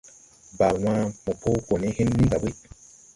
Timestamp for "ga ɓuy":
2.31-2.53